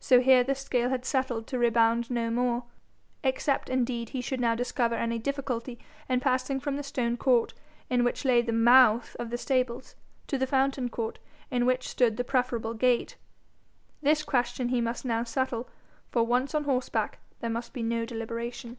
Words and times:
So 0.00 0.18
here 0.22 0.42
the 0.42 0.54
scale 0.54 0.88
had 0.88 1.04
settled 1.04 1.46
to 1.48 1.58
rebound 1.58 2.10
no 2.10 2.30
more 2.30 2.64
except 3.22 3.68
indeed 3.68 4.08
he 4.08 4.22
should 4.22 4.40
now 4.40 4.54
discover 4.54 4.94
any 4.94 5.18
difficulty 5.18 5.78
in 6.08 6.20
passing 6.20 6.58
from 6.58 6.76
the 6.76 6.82
stone 6.82 7.18
court 7.18 7.52
in 7.90 8.02
which 8.02 8.24
lay 8.24 8.40
the 8.40 8.54
MOUTH 8.54 9.14
of 9.16 9.28
the 9.28 9.36
stables, 9.36 9.94
to 10.26 10.38
the 10.38 10.46
fountain 10.46 10.88
court 10.88 11.18
in 11.50 11.66
which 11.66 11.86
stood 11.90 12.16
the 12.16 12.24
preferable 12.24 12.72
gate. 12.72 13.16
This 14.00 14.22
question 14.24 14.70
he 14.70 14.80
must 14.80 15.04
now 15.04 15.22
settle, 15.22 15.68
for 16.08 16.24
once 16.24 16.54
on 16.54 16.64
horseback 16.64 17.18
there 17.40 17.50
must 17.50 17.74
be 17.74 17.82
no 17.82 18.06
deliberation. 18.06 18.78